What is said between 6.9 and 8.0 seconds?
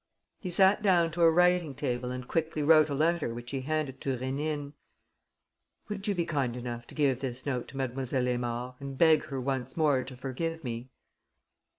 give this note to Mlle.